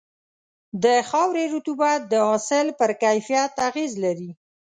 د 0.83 0.85
خاورې 1.09 1.43
رطوبت 1.55 1.99
د 2.07 2.13
حاصل 2.27 2.67
پر 2.79 2.91
کیفیت 3.03 3.51
اغېز 3.67 3.91
لري. 4.03 4.29